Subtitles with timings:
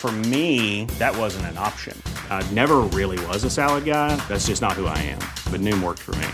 [0.00, 1.94] For me, that wasn't an option.
[2.30, 4.16] I never really was a salad guy.
[4.28, 5.20] That's just not who I am.
[5.52, 6.26] But Noom worked for me.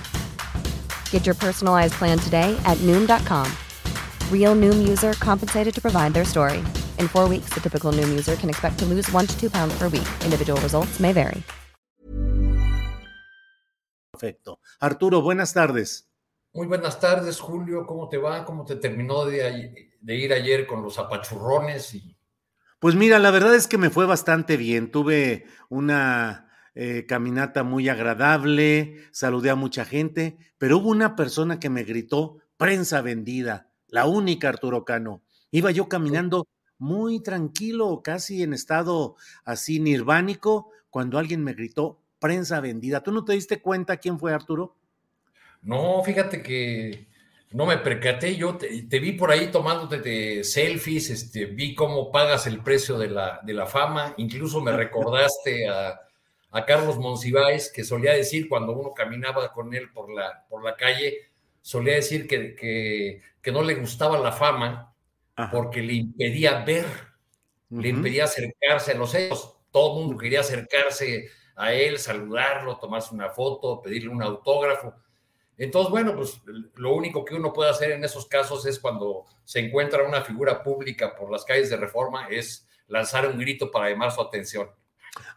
[1.11, 3.51] Get your personalized plan today at Noom.com.
[4.31, 6.59] Real Noom user compensated to provide their story.
[7.01, 9.77] In four weeks, the typical Noom user can expect to lose one to two pounds
[9.77, 10.07] per week.
[10.23, 11.43] Individual results may vary.
[14.13, 14.61] Perfecto.
[14.81, 16.09] Arturo, buenas tardes.
[16.55, 17.85] Muy buenas tardes, Julio.
[17.85, 18.45] ¿Cómo te va?
[18.45, 22.16] ¿Cómo te terminó de, de ir ayer con los apachurrones y
[22.79, 24.91] pues mira, la verdad es que me fue bastante bien.
[24.91, 31.71] Tuve una eh, caminata muy agradable, saludé a mucha gente, pero hubo una persona que
[31.71, 35.23] me gritó, prensa vendida, la única Arturo Cano.
[35.51, 36.47] Iba yo caminando
[36.79, 43.03] muy tranquilo, casi en estado así nirvánico, cuando alguien me gritó, prensa vendida.
[43.03, 44.77] ¿Tú no te diste cuenta quién fue Arturo?
[45.63, 47.09] No, fíjate que
[47.53, 52.63] no me percaté, yo te, vi por ahí tomándote selfies, este, vi cómo pagas el
[52.63, 56.01] precio de la, de la fama, incluso me recordaste a,
[56.67, 61.29] Carlos Monsiváis, que solía decir cuando uno caminaba con él por la, por la calle,
[61.61, 62.55] solía decir que,
[63.43, 64.95] que, no le gustaba la fama
[65.53, 66.87] porque le impedía ver,
[67.69, 73.15] le impedía acercarse a los hechos, todo el mundo quería acercarse a él, saludarlo, tomarse
[73.15, 74.95] una foto, pedirle un autógrafo
[75.59, 76.41] entonces, bueno, pues
[76.75, 80.63] lo único que uno puede hacer en esos casos es cuando se encuentra una figura
[80.63, 84.69] pública por las calles de reforma, es lanzar un grito para llamar su atención.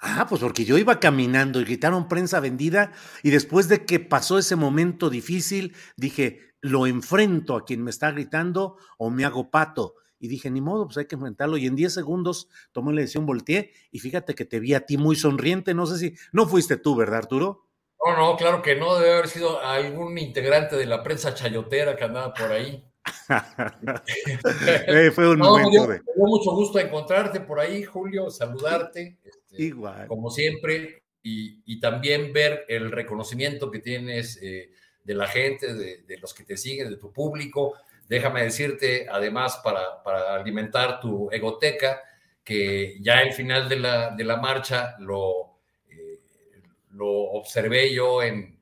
[0.01, 2.91] Ah, pues porque yo iba caminando y gritaron prensa vendida
[3.23, 8.11] y después de que pasó ese momento difícil, dije, lo enfrento a quien me está
[8.11, 9.95] gritando o me hago pato.
[10.21, 11.55] Y dije, ni modo, pues hay que enfrentarlo.
[11.55, 14.97] Y en 10 segundos tomé la decisión, volteé y fíjate que te vi a ti
[14.97, 15.73] muy sonriente.
[15.73, 17.68] No sé si, no fuiste tú, ¿verdad, Arturo?
[18.05, 22.03] No, no, claro que no, debe haber sido algún integrante de la prensa chayotera que
[22.05, 22.83] andaba por ahí.
[24.87, 25.99] Eh, fue un momento de...
[25.99, 29.17] Me dio mucho gusto encontrarte por ahí, Julio, saludarte.
[29.23, 30.07] Este, Igual.
[30.07, 34.71] Como siempre, y, también ver el reconocimiento que tienes eh,
[35.03, 37.75] de la gente, de, los que te siguen, de tu público.
[38.07, 42.01] Déjame decirte, además, para, para alimentar tu egoteca,
[42.43, 45.48] que ya el final de la, de la marcha lo
[46.99, 48.59] lo observé yo en,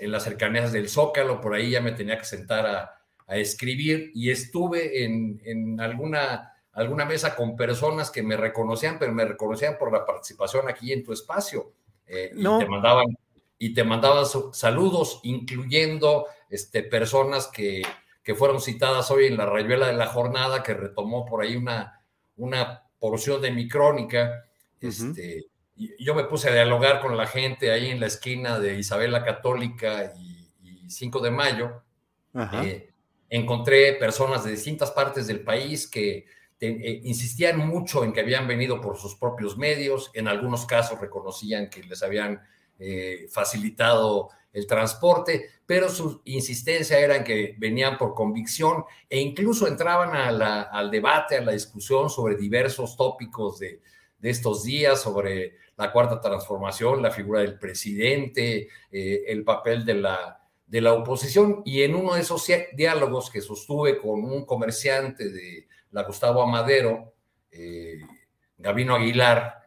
[0.00, 2.94] en las cercanías del Zócalo, por ahí ya me tenía que sentar a,
[3.30, 9.76] escribir y estuve en, alguna, alguna mesa con personas que me reconocían, pero me reconocían
[9.76, 11.74] por la participación aquí en tu espacio.
[12.06, 13.18] Eh, y te mandaban,
[13.58, 14.24] y te mandaban
[14.54, 17.82] saludos, incluyendo este, personas que,
[18.22, 22.02] que fueron citadas hoy en la rayuela de la jornada, que retomó por ahí una,
[22.38, 24.46] una porción de mi crónica.
[24.80, 25.48] Este,
[25.98, 29.24] yo me puse a dialogar con la gente ahí en la esquina de Isabel la
[29.24, 30.36] Católica y,
[30.90, 31.82] 5 de Mayo.
[32.64, 32.90] Eh,
[33.28, 36.24] encontré personas de distintas partes del país que
[36.60, 41.68] eh, insistían mucho en que habían venido por sus propios medios, en algunos casos reconocían
[41.68, 42.40] que les habían
[42.78, 49.66] eh, facilitado el transporte, pero su insistencia era en que venían por convicción e incluso
[49.66, 53.82] entraban al debate, a la discusión sobre diversos tópicos de,
[54.18, 59.94] de estos días, sobre la cuarta transformación, la figura del presidente, eh, el papel de
[59.94, 61.62] la, de la oposición.
[61.64, 67.14] Y en uno de esos diálogos que sostuve con un comerciante de la Gustavo Amadero,
[67.50, 68.00] eh,
[68.56, 69.62] Gabino Aguilar,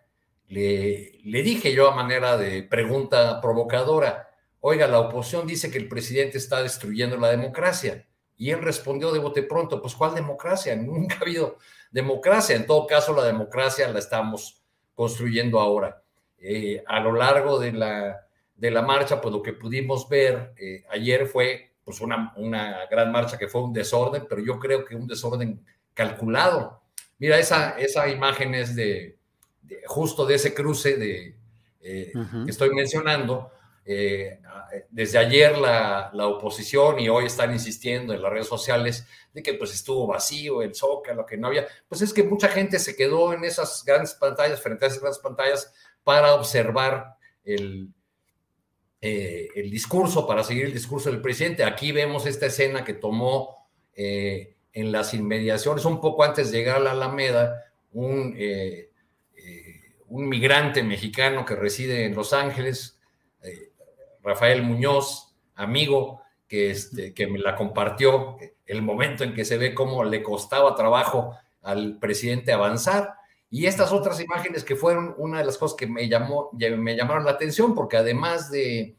[0.48, 5.88] le, le dije yo a manera de pregunta provocadora, oiga, la oposición dice que el
[5.88, 8.06] presidente está destruyendo la democracia.
[8.41, 10.75] Y él respondió de bote pronto, pues ¿cuál democracia?
[10.75, 11.59] Nunca ha habido
[11.91, 12.55] democracia.
[12.55, 14.63] En todo caso, la democracia la estamos
[14.95, 16.01] construyendo ahora.
[16.39, 20.83] Eh, a lo largo de la, de la marcha, pues lo que pudimos ver eh,
[20.89, 24.95] ayer fue pues una, una gran marcha que fue un desorden, pero yo creo que
[24.95, 26.81] un desorden calculado.
[27.19, 29.19] Mira, esa, esa imagen es de,
[29.85, 31.35] justo de ese cruce de,
[31.81, 32.11] eh,
[32.43, 33.51] que estoy mencionando.
[33.85, 34.39] eh,
[34.89, 39.53] desde ayer la, la, oposición y hoy están insistiendo en las redes sociales de que
[39.53, 43.33] pues estuvo vacío el Zócalo, que no había, pues es que mucha gente se quedó
[43.33, 45.73] en esas grandes pantallas, frente a esas grandes pantallas,
[46.03, 47.89] para observar el,
[49.01, 51.63] eh, el discurso, para seguir el discurso del presidente.
[51.63, 56.77] Aquí vemos esta escena que tomó eh, en las inmediaciones, un poco antes de llegar
[56.77, 58.38] a la Alameda, un,
[60.07, 63.00] un migrante mexicano que reside en Los Ángeles,
[64.23, 69.73] Rafael Muñoz, amigo, que, este, que me la compartió, el momento en que se ve
[69.73, 73.15] cómo le costaba trabajo al presidente avanzar.
[73.50, 77.25] Y estas otras imágenes que fueron una de las cosas que me, llamó, me llamaron
[77.25, 78.95] la atención, porque además de,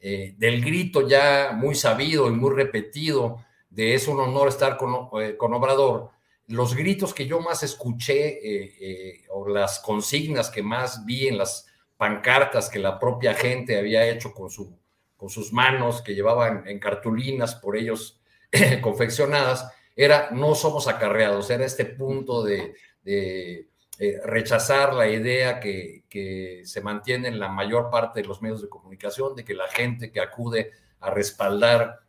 [0.00, 5.08] eh, del grito ya muy sabido y muy repetido de es un honor estar con,
[5.20, 6.10] eh, con Obrador,
[6.46, 11.66] los gritos que yo más escuché eh, o las consignas que más vi en las
[11.96, 14.78] pancartas que la propia gente había hecho con, su,
[15.16, 18.20] con sus manos, que llevaban en cartulinas por ellos
[18.82, 23.66] confeccionadas, era no somos acarreados, era este punto de, eh,
[24.24, 28.68] rechazar la idea que, que, se mantiene en la mayor parte de los medios de
[28.68, 32.00] comunicación, de que la gente que acude a respaldar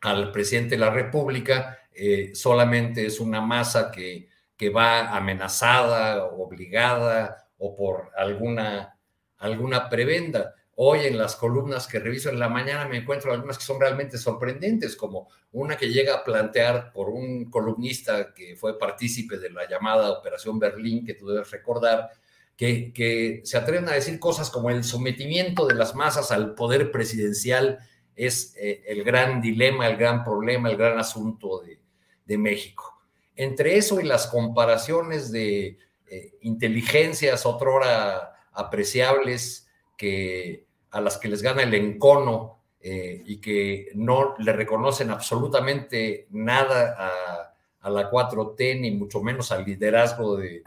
[0.00, 7.48] al presidente de la República eh, solamente es una masa que, que va amenazada, obligada
[7.58, 8.98] o por alguna
[9.42, 10.54] alguna prebenda.
[10.76, 14.16] Hoy en las columnas que reviso en la mañana me encuentro algunas que son realmente
[14.16, 19.68] sorprendentes, como una que llega a plantear por un columnista que fue partícipe de la
[19.68, 22.10] llamada Operación Berlín, que tú debes recordar,
[22.56, 26.90] que, que se atreven a decir cosas como el sometimiento de las masas al poder
[26.90, 27.78] presidencial
[28.14, 31.80] es eh, el gran dilema, el gran problema, el gran asunto de,
[32.24, 33.02] de México.
[33.36, 41.42] Entre eso y las comparaciones de eh, inteligencias, otrora apreciables que, a las que les
[41.42, 46.96] gana el encono eh, y que no le reconocen absolutamente nada
[47.80, 50.62] a, la 4T, ni mucho menos al liderazgo de,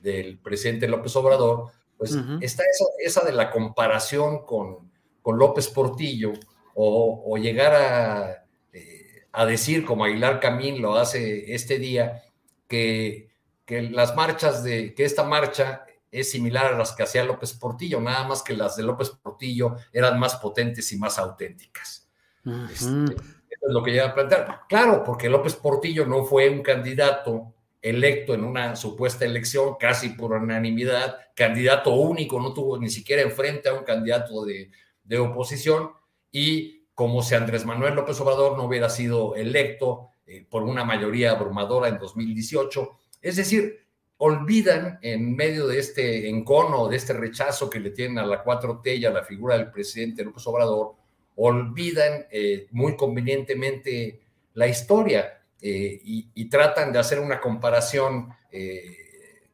[0.00, 2.62] del presidente López Obrador, pues está
[3.04, 4.90] esa, de la comparación con,
[5.20, 6.32] con López Portillo
[6.74, 12.22] o, llegar a, eh, a, decir, como Aguilar Camín lo hace este día,
[12.68, 13.28] que,
[13.66, 18.00] que las marchas de, que esta marcha es similar a las que hacía López Portillo,
[18.00, 22.08] nada más que las de López Portillo eran más potentes y más auténticas.
[22.44, 24.60] Este, eso es lo que llega a plantear.
[24.68, 30.32] Claro, porque López Portillo no fue un candidato electo en una supuesta elección casi por
[30.32, 34.70] unanimidad, candidato único, no tuvo ni siquiera enfrente a un candidato de,
[35.18, 35.90] oposición
[36.30, 41.32] y como si Andrés Manuel López Obrador no hubiera sido electo eh, por una mayoría
[41.32, 42.90] abrumadora en 2018.
[43.20, 43.80] Es decir,
[44.22, 48.98] olvidan en medio de este encono, de este rechazo que le tienen a la 4T
[48.98, 50.94] y a la figura del presidente López Obrador,
[51.36, 54.20] olvidan eh, muy convenientemente
[54.54, 58.82] la historia eh, y, tratan de hacer una comparación eh,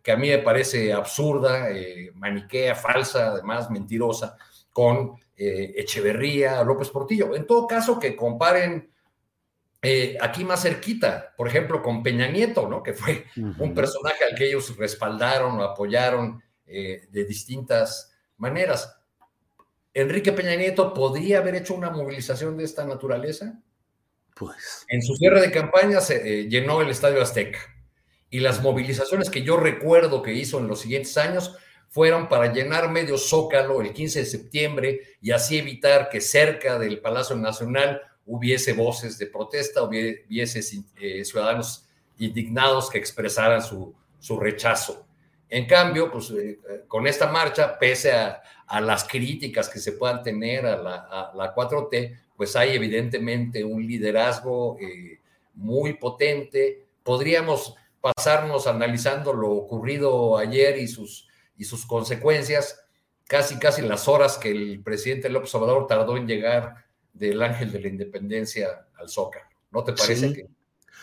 [0.02, 1.68] que a mí me parece absurda,
[2.14, 4.36] maniquea, falsa, además mentirosa,
[4.72, 7.36] con Echeverría, López Portillo.
[7.36, 8.90] En todo caso, que comparen
[9.88, 12.82] eh, aquí más cerquita, por ejemplo, con Peña Nieto, ¿no?
[12.82, 18.98] Que fue un personaje al que ellos respaldaron o apoyaron eh, de distintas maneras.
[19.94, 23.62] Enrique Peña Nieto podría haber hecho una movilización de esta naturaleza.
[24.34, 24.84] Pues.
[24.88, 27.60] En su cierre de campaña se eh, llenó el Estadio Azteca.
[28.28, 31.56] Y las movilizaciones que yo recuerdo que hizo en los siguientes años
[31.86, 36.98] fueron para llenar medio zócalo el 15 de septiembre y así evitar que cerca del
[36.98, 40.60] Palacio Nacional hubiese voces de protesta, hubiese
[41.00, 41.86] eh, ciudadanos
[42.18, 45.06] indignados que expresaran su, su rechazo.
[45.48, 48.42] En cambio, pues eh, con esta marcha, pese a,
[48.80, 55.20] las críticas que se puedan tener a la, 4T, pues hay evidentemente un liderazgo eh,
[55.54, 56.84] muy potente.
[57.04, 62.84] Podríamos pasarnos analizando lo ocurrido ayer y sus, y sus consecuencias,
[63.28, 66.85] casi, casi las horas que el presidente López Obrador tardó en llegar
[67.18, 69.46] del Ángel de la Independencia al Zócalo.
[69.70, 70.34] ¿No te parece sí.
[70.34, 70.46] que...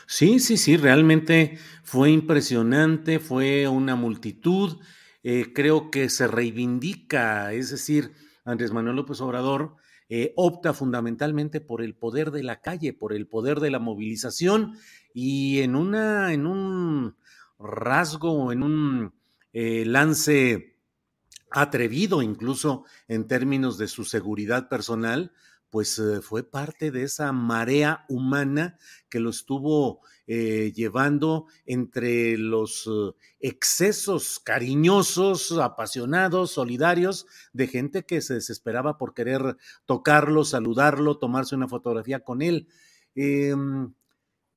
[0.07, 4.79] Sí, sí, sí, realmente fue impresionante, fue una multitud,
[5.23, 8.11] eh, creo que se reivindica, es decir,
[8.43, 9.75] Andrés Manuel López Obrador
[10.09, 14.77] eh, opta fundamentalmente por el poder de la calle, por el poder de la movilización
[15.13, 17.15] y en, una, en un
[17.57, 19.13] rasgo, en un
[19.53, 20.77] eh, lance
[21.49, 25.31] atrevido incluso en términos de su seguridad personal,
[25.73, 28.77] pues eh, fue parte de esa marea humana
[29.09, 38.21] que lo estuvo eh, llevando entre los eh, excesos cariñosos, apasionados, solidarios, de gente que
[38.21, 42.67] se desesperaba por querer tocarlo, saludarlo, tomarse una fotografía con él.
[43.15, 43.95] Em,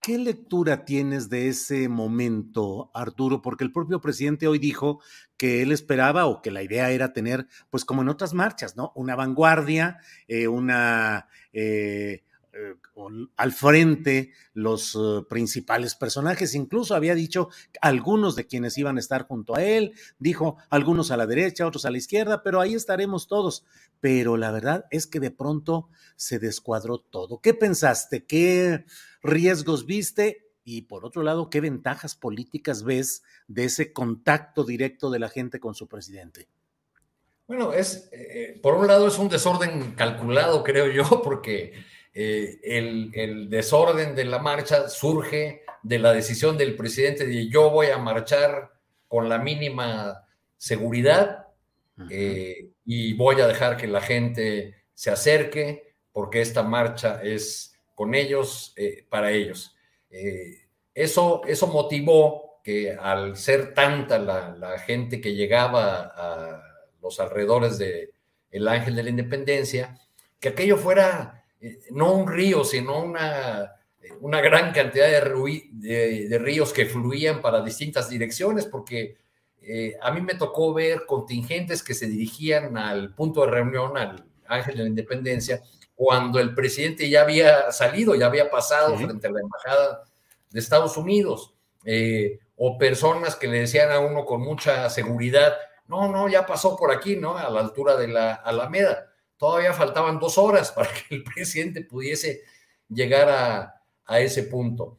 [0.06, 3.42] ¿Qué lectura tienes de ese momento, Arturo?
[3.42, 5.00] Porque el propio presidente hoy dijo
[5.36, 8.92] que él esperaba o que la idea era tener, pues como en otras marchas, ¿no?
[8.94, 9.98] Una vanguardia,
[10.28, 12.22] eh, una eh,
[13.08, 16.54] eh, al frente los uh, principales personajes.
[16.54, 17.48] Incluso había dicho
[17.80, 21.84] algunos de quienes iban a estar junto a él, dijo algunos a la derecha, otros
[21.84, 23.64] a la izquierda, pero ahí estaremos todos.
[24.00, 27.40] Pero la verdad es que de pronto se descuadró todo.
[27.40, 28.24] ¿Qué pensaste?
[28.24, 28.84] ¿Qué
[29.22, 30.46] riesgos viste?
[30.64, 35.60] Y por otro lado, ¿qué ventajas políticas ves de ese contacto directo de la gente
[35.60, 36.48] con su presidente?
[37.46, 41.72] Bueno, es, eh, por un lado es un desorden calculado, creo yo, porque
[42.18, 47.68] eh, el, el, desorden de la marcha surge de la decisión del presidente de yo
[47.68, 48.72] voy a marchar
[49.06, 51.48] con la mínima seguridad
[52.10, 58.14] eh, y voy a dejar que la gente se acerque porque esta marcha es con
[58.14, 59.76] ellos, eh, para ellos.
[60.08, 66.62] Eh, eso, eso motivó que al ser tanta la, la, gente que llegaba a
[67.02, 68.14] los alrededores de
[68.50, 69.98] el Ángel de la Independencia,
[70.40, 73.72] que aquello fuera eh, no un río, sino una,
[74.20, 79.16] una gran cantidad de, de, de, ríos que fluían para distintas direcciones, porque
[79.62, 84.24] eh, a mí me tocó ver contingentes que se dirigían al punto de reunión, al
[84.46, 85.62] Ángel de la Independencia,
[85.94, 90.04] cuando el presidente ya había salido, ya había pasado frente a la embajada
[90.50, 95.54] de Estados Unidos, eh, o personas que le decían a uno con mucha seguridad,
[95.88, 97.36] no, no, ya pasó por aquí, ¿no?
[97.36, 102.42] A la altura de la Alameda todavía faltaban dos horas para que el presidente pudiese
[102.88, 104.98] llegar a, a ese punto.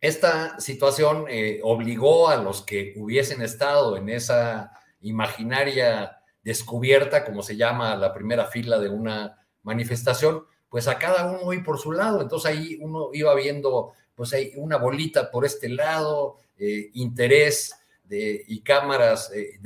[0.00, 7.56] Esta situación eh, obligó a los que hubiesen estado en esa imaginaria descubierta, como se
[7.56, 12.20] llama la primera fila de una manifestación, pues a cada uno ir por su lado.
[12.20, 18.44] Entonces ahí uno iba viendo, pues hay una bolita por este lado, eh, interés de,
[18.46, 19.58] y cámaras, eh,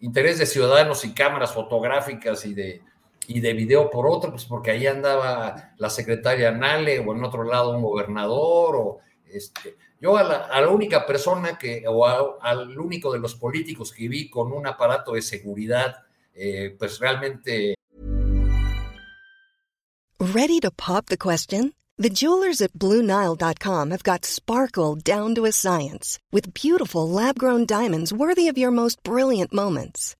[0.00, 2.82] interés de ciudadanos y cámaras fotográficas y de
[3.28, 7.44] y de video por otro, pues porque ahí andaba la secretaria Nale o en otro
[7.44, 8.98] lado un gobernador o
[9.30, 9.76] este.
[10.00, 12.06] Yo a la, a la única persona que, o
[12.40, 15.96] al único de los políticos que vi con un aparato de seguridad,
[16.34, 17.74] eh, pues realmente...
[20.20, 21.74] ¿Ready to pop the question?
[21.98, 28.12] The jewelers at BlueNile.com have got sparkle down to a science with beautiful lab-grown diamonds
[28.12, 30.14] worthy of your most brilliant moments.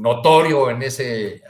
[0.00, 1.42] Notorio en ese,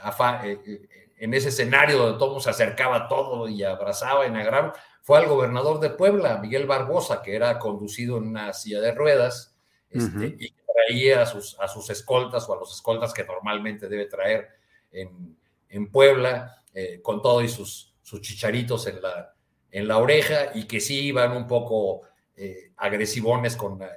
[1.17, 5.27] en ese escenario donde todo se acercaba a todo y abrazaba en agarraba, fue al
[5.27, 9.55] gobernador de Puebla, Miguel Barbosa, que era conducido en una silla de ruedas
[9.89, 10.35] este, uh -huh.
[10.39, 10.53] y
[10.87, 14.49] traía a sus, a sus escoltas o a los escoltas que normalmente debe traer
[14.91, 15.37] en,
[15.69, 19.33] en Puebla, eh, con todo y sus, sus chicharitos en la,
[19.71, 22.01] en la oreja y que sí iban un poco
[22.35, 23.89] eh, agresivones con la,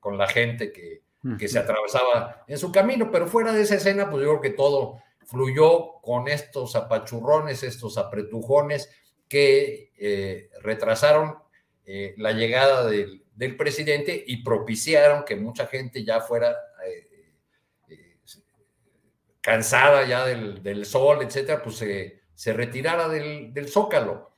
[0.00, 0.99] con la gente que,
[1.38, 4.56] que se atravesaba en su camino, pero fuera de esa escena, pues yo creo que
[4.56, 8.90] todo fluyó con estos apachurrones, estos apretujones
[9.28, 11.36] que eh, retrasaron
[11.84, 17.06] eh, la llegada del, del, presidente y propiciaron que mucha gente ya fuera eh,
[19.40, 24.30] cansada ya del, del, sol, etcétera, pues se, se retirara del, del zócalo.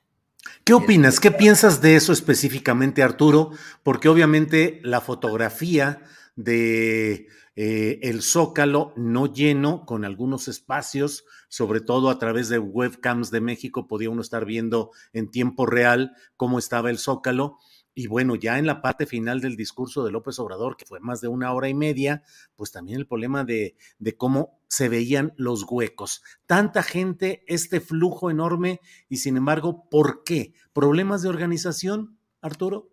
[0.64, 1.20] ¿Qué opinas?
[1.20, 3.50] ¿Qué piensas de eso específicamente, Arturo?
[3.82, 6.02] Porque obviamente la fotografía
[6.36, 13.30] de eh, el zócalo no lleno, con algunos espacios, sobre todo a través de webcams
[13.30, 17.58] de México, podía uno estar viendo en tiempo real cómo estaba el zócalo.
[17.94, 21.20] Y bueno, ya en la parte final del discurso de López Obrador, que fue más
[21.20, 22.22] de una hora y media,
[22.56, 26.22] pues también el problema de, de cómo se veían los huecos.
[26.46, 30.54] Tanta gente, este flujo enorme, y sin embargo, ¿por qué?
[30.72, 32.91] ¿Problemas de organización, Arturo?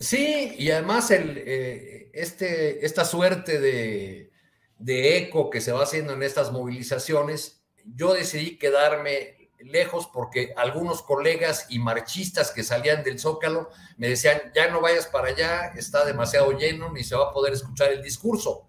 [0.00, 4.30] Sí, y además el, eh, este, esta suerte de,
[4.78, 11.02] de eco que se va haciendo en estas movilizaciones, yo decidí quedarme lejos porque algunos
[11.02, 16.04] colegas y marchistas que salían del Zócalo me decían, ya no vayas para allá, está
[16.04, 18.68] demasiado lleno, ni se va a poder escuchar el discurso.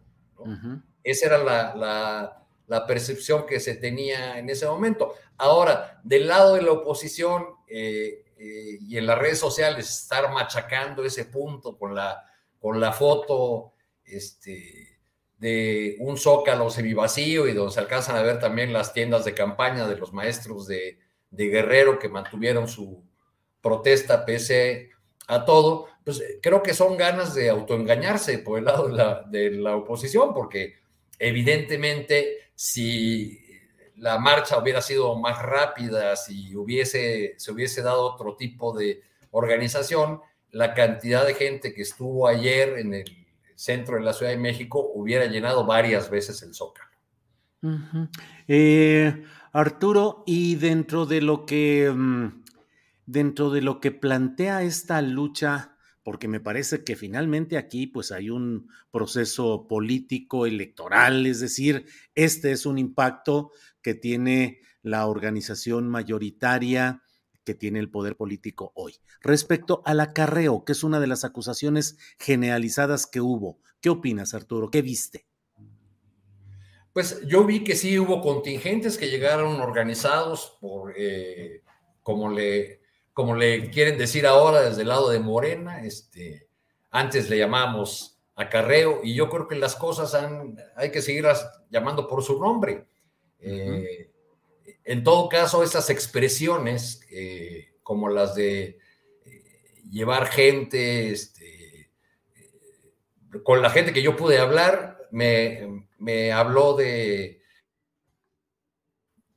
[1.04, 2.36] Esa era la,
[2.68, 5.14] la, percepción que se tenía en ese momento.
[5.38, 11.04] Ahora, del lado de la oposición eh, eh, y en las redes sociales, estar machacando
[11.04, 12.24] ese punto con la,
[12.58, 13.74] con la foto
[14.06, 14.98] este,
[15.38, 19.88] de un zócalo semivacío y donde se alcanzan a ver también las tiendas de campaña
[19.88, 20.98] de los maestros de,
[21.32, 23.04] Guerrero que mantuvieron su
[23.62, 24.90] protesta pese
[25.28, 29.24] a todo, pues eh, creo que son ganas de autoengañarse por el lado de la,
[29.30, 30.78] de la oposición, porque
[31.20, 33.49] evidentemente si
[34.00, 39.02] la marcha hubiera sido más rápida, si hubiese, se hubiese dado otro tipo de
[39.32, 44.38] organización, la cantidad de gente que estuvo ayer en el centro de la Ciudad de
[44.38, 46.90] México hubiera llenado varias veces el Zócalo.
[48.48, 52.44] Eh, Arturo, y dentro de lo que mm,
[53.10, 55.76] dentro de lo que plantea esta lucha,
[56.10, 61.86] porque me parece que finalmente aquí pues hay un proceso político electoral, es decir,
[62.16, 63.52] este es un impacto
[63.84, 67.04] que tiene la organización mayoritaria
[67.44, 68.96] que tiene el poder político hoy.
[69.22, 74.72] Respecto al acarreo, que es una de las acusaciones generalizadas que hubo, ¿qué opinas, Arturo?
[74.72, 75.28] ¿Qué viste?
[76.92, 81.62] Pues yo vi que sí hubo contingentes que llegaron organizados por, eh,
[82.02, 82.79] como, le,
[83.20, 86.48] como le quieren decir ahora desde el lado de Morena, este,
[86.90, 92.08] antes le llamamos acarreo, y yo creo que las cosas han, hay que seguirlas llamando
[92.08, 92.86] por su nombre.
[93.42, 94.10] Eh,
[94.86, 98.80] en todo caso, esas expresiones, eh, como las de
[99.26, 99.44] eh,
[99.92, 101.92] llevar gente, este,
[103.44, 107.39] con la gente que yo pude hablar, me, me habló de,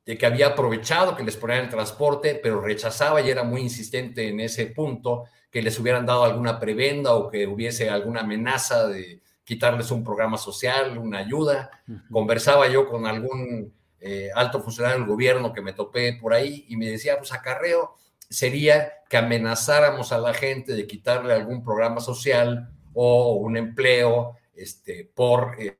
[0.05, 4.27] de que había aprovechado que les ponían el transporte, pero rechazaba y era muy insistente
[4.27, 9.21] en ese punto, que les hubieran dado alguna prebenda o que hubiese alguna amenaza de
[9.43, 11.69] quitarles un programa social, una ayuda.
[12.11, 16.75] Conversaba yo con algún eh, alto funcionario del gobierno que me topé por ahí y
[16.75, 17.95] me decía, pues acarreo
[18.29, 25.09] sería que amenazáramos a la gente de quitarle algún programa social o un empleo este,
[25.13, 25.77] por eh,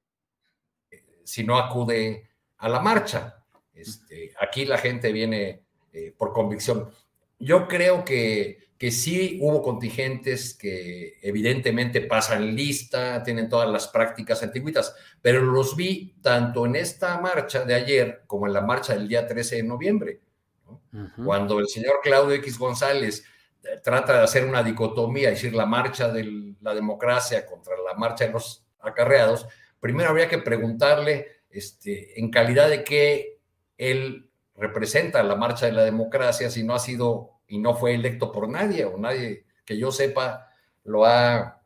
[1.24, 3.43] si no acude a la marcha.
[3.74, 6.90] Este, aquí la gente viene eh, por convicción.
[7.40, 14.44] Yo creo que que sí hubo contingentes que evidentemente pasan lista, tienen todas las prácticas
[14.44, 19.08] antiguitas, pero los vi tanto en esta marcha de ayer como en la marcha del
[19.08, 20.20] día 13 de noviembre,
[21.24, 23.24] cuando el señor Claudio X González
[23.64, 27.94] eh, trata de hacer una dicotomía, es decir, la marcha de la democracia contra la
[27.94, 29.48] marcha de los acarreados,
[29.80, 33.33] primero habría que preguntarle este, en calidad de qué
[33.78, 38.32] él representa la marcha de la democracia, si no ha sido y no fue electo
[38.32, 40.50] por nadie o nadie que yo sepa
[40.84, 41.62] lo ha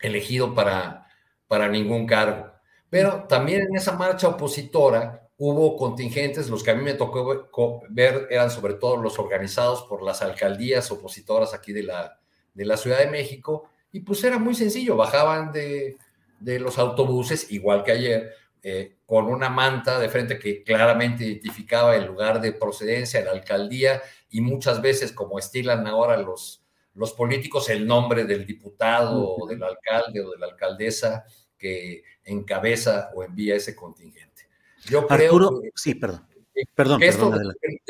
[0.00, 1.06] elegido para,
[1.46, 2.50] para ningún cargo.
[2.88, 8.26] Pero también en esa marcha opositora hubo contingentes, los que a mí me tocó ver
[8.30, 12.20] eran sobre todo los organizados por las alcaldías opositoras aquí de la,
[12.52, 15.96] de la Ciudad de México, y pues era muy sencillo, bajaban de,
[16.40, 21.96] de los autobuses, igual que ayer, eh, con una manta de frente que claramente identificaba
[21.96, 27.68] el lugar de procedencia, la alcaldía, y muchas veces, como estilan ahora los, los políticos,
[27.70, 31.24] el nombre del diputado o del alcalde o de la alcaldesa
[31.56, 34.48] que encabeza o envía ese contingente.
[34.86, 36.26] Yo creo que, sí, perdón.
[36.74, 37.44] Perdón, esto de,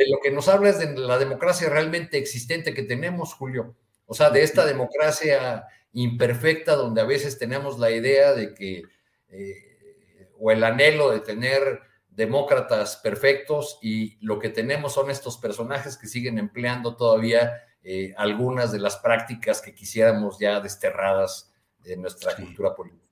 [0.09, 3.75] lo que nos habla es de la democracia realmente existente que tenemos, Julio.
[4.07, 8.83] O sea, de esta democracia imperfecta donde a veces tenemos la idea de que,
[9.29, 9.70] eh,
[10.41, 16.09] o el anhelo de tener demócratas perfectos y lo que tenemos son estos personajes que
[16.09, 22.75] siguen empleando todavía eh, algunas de las prácticas que quisiéramos ya desterradas de nuestra cultura
[22.75, 23.10] política.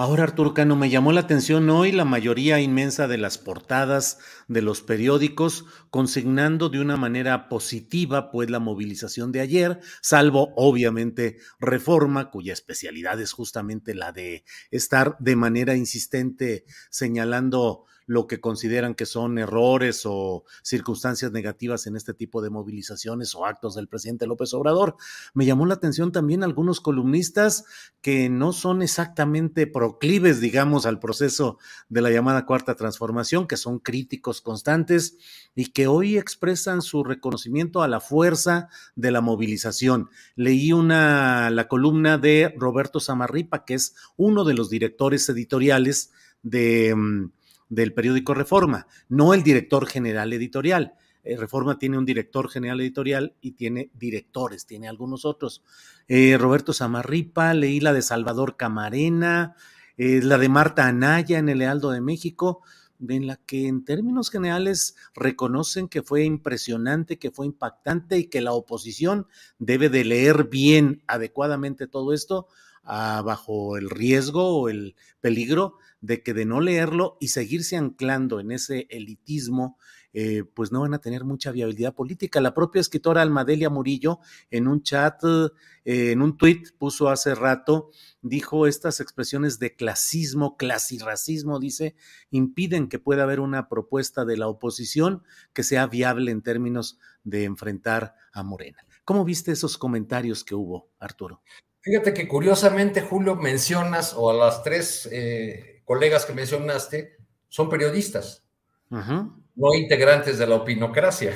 [0.00, 4.62] Ahora, Arturo Cano, me llamó la atención hoy la mayoría inmensa de las portadas de
[4.62, 12.30] los periódicos consignando de una manera positiva pues la movilización de ayer, salvo obviamente Reforma,
[12.30, 19.04] cuya especialidad es justamente la de estar de manera insistente señalando lo que consideran que
[19.04, 24.54] son errores o circunstancias negativas en este tipo de movilizaciones o actos del presidente López
[24.54, 24.96] Obrador.
[25.34, 27.66] Me llamó la atención también algunos columnistas
[28.00, 31.58] que no son exactamente proclives, digamos, al proceso
[31.90, 35.18] de la llamada cuarta transformación, que son críticos constantes
[35.54, 40.08] y que hoy expresan su reconocimiento a la fuerza de la movilización.
[40.34, 46.10] Leí una la columna de Roberto Samarripa, que es uno de los directores editoriales
[46.42, 47.32] de mm,
[47.68, 50.94] del periódico Reforma, no el director general editorial.
[51.24, 55.62] Eh, Reforma tiene un director general editorial y tiene directores, tiene algunos otros.
[56.06, 59.54] Eh, Roberto Samarripa, leí la de Salvador Camarena,
[59.96, 62.62] eh, la de Marta Anaya en el Lealdo de México,
[63.06, 68.40] en la que en términos generales reconocen que fue impresionante, que fue impactante y que
[68.40, 69.26] la oposición
[69.58, 72.48] debe de leer bien, adecuadamente todo esto,
[72.88, 78.52] bajo el riesgo o el peligro de que de no leerlo y seguirse anclando en
[78.52, 79.78] ese elitismo,
[80.14, 82.40] eh, pues no van a tener mucha viabilidad política.
[82.40, 84.20] La propia escritora Almadelia Murillo
[84.50, 85.52] en un chat, eh,
[85.84, 87.90] en un tuit puso hace rato,
[88.22, 91.94] dijo estas expresiones de clasismo, clasirracismo, dice,
[92.30, 97.44] impiden que pueda haber una propuesta de la oposición que sea viable en términos de
[97.44, 98.78] enfrentar a Morena.
[99.04, 101.42] ¿Cómo viste esos comentarios que hubo, Arturo?
[101.80, 107.16] Fíjate que curiosamente, Julio, mencionas, o a las tres eh, colegas que mencionaste
[107.48, 108.44] son periodistas,
[108.90, 111.32] no integrantes de la opinocracia.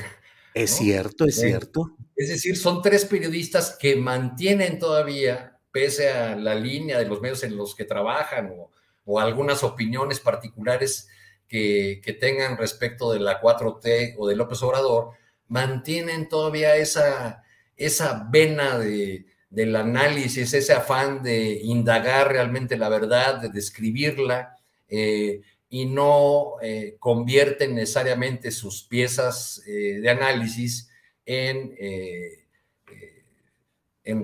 [0.55, 1.97] Es cierto, es cierto.
[2.15, 7.43] Es decir, son tres periodistas que mantienen todavía, pese a la línea de los medios
[7.45, 8.71] en los que trabajan o,
[9.19, 11.09] algunas opiniones particulares
[11.49, 15.13] que, tengan respecto de la 4T o de López Obrador,
[15.49, 17.43] mantienen todavía esa,
[17.77, 24.57] esa vena de, del análisis, ese afán de indagar realmente la verdad, de describirla,
[24.89, 30.91] eh, y no eh, convierten necesariamente sus piezas eh, de análisis
[31.27, 31.77] en,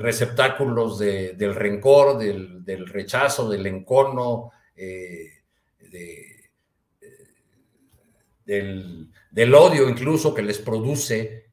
[0.00, 4.50] receptáculos del rencor, del, rechazo, del encono,
[8.44, 11.50] del, del, odio incluso que les produce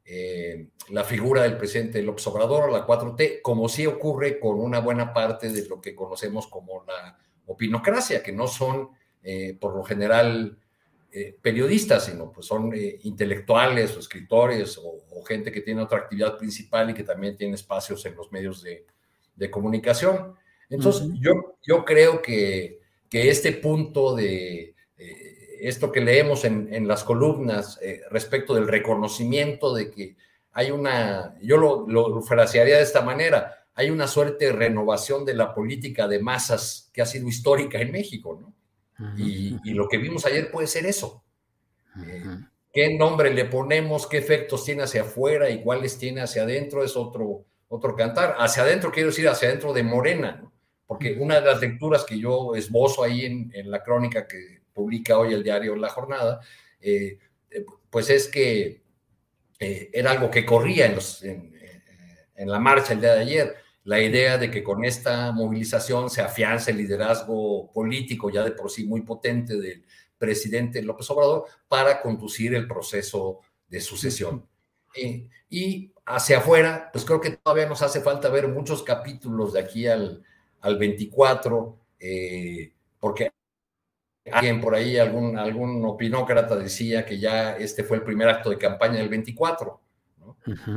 [0.89, 5.50] la figura del presidente López Obrador, la 4T, como sí ocurre con una buena parte
[5.50, 7.17] de lo que conocemos como la
[7.48, 8.89] opinocracia, que no son
[9.24, 10.58] eh, por lo general
[11.12, 16.38] eh, periodistas, sino pues son eh, intelectuales o escritores o, gente que tiene otra actividad
[16.38, 18.86] principal y que también tiene espacios en los medios de,
[19.50, 20.36] comunicación.
[20.69, 24.76] Entonces, yo, yo creo que, que este punto de
[25.60, 27.80] esto que leemos en, en las columnas
[28.12, 30.15] respecto del reconocimiento de que
[30.56, 35.34] hay una, yo lo, lo frasearía de esta manera, hay una suerte de renovación de
[35.34, 38.56] la política de masas que ha sido histórica en México, ¿no?
[39.18, 41.26] y, lo que vimos ayer puede ser eso.
[42.02, 42.24] Eh,
[42.72, 44.08] ¿Qué nombre le ponemos?
[44.08, 46.86] ¿Qué efectos tiene hacia afuera y cuáles tiene hacia adentro?
[46.86, 48.38] Es otro, otro cantar.
[48.39, 50.54] Hacia adentro quiero decir hacia adentro de Morena, ¿no?
[50.88, 55.18] porque una de las lecturas que yo esbozo ahí en, en la crónica que publica
[55.18, 56.39] hoy el diario La Jornada,
[56.80, 57.18] eh,
[57.50, 58.85] eh, pues es que
[59.60, 61.52] eh, era algo que corría en, los, en,
[62.36, 66.72] la marcha el día de ayer, la idea de que con esta movilización se afianza
[66.72, 69.86] el liderazgo político ya de por sí muy potente del
[70.18, 74.48] presidente López Obrador para conducir el proceso de sucesión.
[75.50, 79.88] y hacia afuera, pues creo que todavía nos hace falta ver muchos capítulos de aquí
[79.88, 80.24] al,
[80.62, 83.32] al 24, eh, porque
[84.32, 88.58] Alguien por ahí, algún, algún opinócrata decía que ya este fue el primer acto de
[88.58, 89.82] campaña del 24.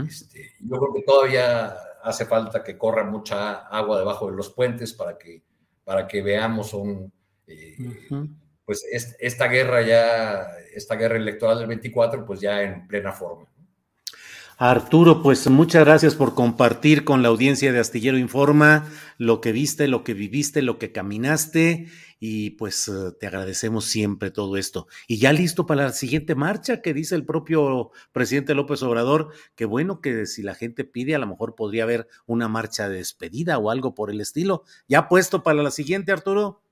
[0.07, 4.93] Este, yo creo que todavía hace falta que corra mucha agua debajo de los puentes
[4.93, 5.43] para que,
[5.85, 7.11] para que veamos un,
[7.47, 7.77] eh,
[8.65, 8.85] pues
[9.19, 13.47] esta guerra ya, esta guerra electoral del 24, pues ya en plena forma.
[14.61, 19.87] Arturo, pues muchas gracias por compartir con la audiencia de Astillero Informa lo que viste,
[19.87, 21.87] lo que viviste, lo que caminaste
[22.19, 24.89] y pues eh, te agradecemos siempre todo esto.
[25.07, 29.65] Y ya listo para la siguiente marcha que dice el propio presidente López Obrador, que
[29.65, 33.59] bueno que si la gente pide a lo mejor podría haber una marcha de despedida
[33.59, 34.65] o algo por el estilo.
[34.89, 36.63] ¿Ya puesto para la siguiente, Arturo?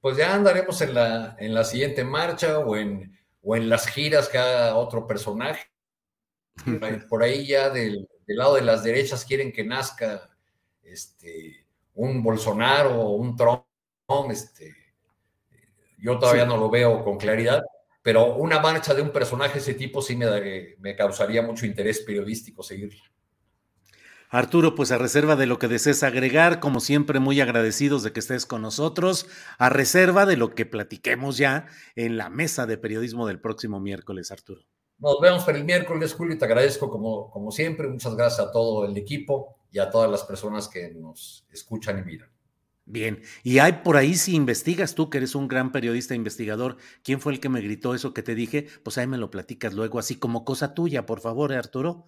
[0.00, 4.30] Pues ya andaremos en la, en la siguiente marcha o en, o en las giras
[4.34, 5.73] haga otro personaje
[7.08, 10.30] por ahí ya del, lado de las derechas quieren que nazca
[10.82, 13.64] este, un Bolsonaro o un Trump
[14.30, 14.74] este,
[15.98, 17.62] yo todavía no lo veo con claridad,
[18.02, 22.00] pero una marcha de un personaje de ese tipo sí me, me causaría mucho interés
[22.00, 23.02] periodístico seguirla.
[24.28, 28.20] Arturo, pues a reserva de lo que desees agregar, como siempre muy agradecidos de que
[28.20, 33.26] estés con nosotros, a reserva de lo que platiquemos ya en la mesa de periodismo
[33.26, 34.62] del próximo miércoles, Arturo.
[34.98, 37.88] Nos vemos para el miércoles, Julio, y te agradezco como, como siempre.
[37.88, 42.02] Muchas gracias a todo el equipo y a todas las personas que nos escuchan y
[42.02, 42.30] miran.
[42.86, 47.18] Bien, y hay por ahí, si investigas tú, que eres un gran periodista investigador, ¿quién
[47.18, 48.66] fue el que me gritó eso que te dije?
[48.82, 52.04] Pues ahí me lo platicas luego, así como cosa tuya, por favor, ¿eh, Arturo.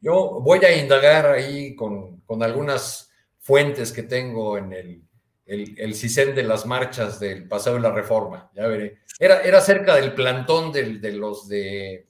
[0.00, 5.02] Yo voy a indagar ahí con, con algunas fuentes que tengo en el,
[5.46, 8.98] el, el CISEN de las marchas del Paseo de la Reforma, ya veré.
[9.20, 12.07] Era, era cerca del plantón de los de,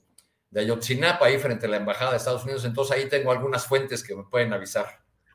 [0.51, 4.03] de Ayotzinapa, ahí frente a la Embajada de Estados Unidos, entonces ahí tengo algunas fuentes
[4.03, 4.87] que me pueden avisar.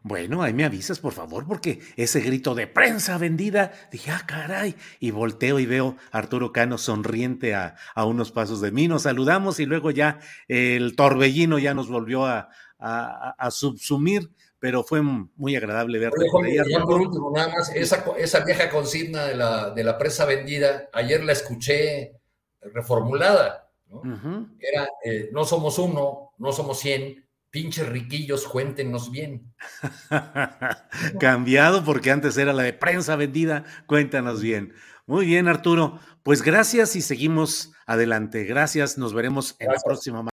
[0.07, 4.74] Bueno, ahí me avisas, por favor, porque ese grito de prensa vendida, dije, ah, caray,
[5.00, 9.05] y volteo y veo a Arturo Cano sonriente a, a unos pasos de mí, nos
[9.05, 15.00] saludamos y luego ya el torbellino ya nos volvió a, a, a subsumir, pero fue
[15.00, 19.85] muy agradable verte Oye, por último, nada más, esa, esa vieja consigna de la, de
[19.85, 22.12] la presa vendida, ayer la escuché
[22.61, 23.99] reformulada, ¿no?
[23.99, 24.57] Uh -huh.
[24.59, 29.55] Era, eh, no somos uno, no somos cien, pinches riquillos, cuéntenos bien.
[31.20, 34.75] Cambiado porque antes era la de prensa vendida, cuéntanos bien.
[35.07, 36.01] Muy bien, Arturo.
[36.23, 38.44] Pues gracias y seguimos adelante.
[38.44, 39.83] Gracias, nos veremos en gracias.
[39.85, 40.34] la próxima.